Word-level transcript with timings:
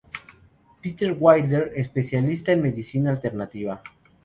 Peter 0.81 1.11
Wilder, 1.19 1.73
especialista 1.75 2.51
en 2.51 2.63
Medicina 2.63 3.11
Alternativa. 3.11 3.83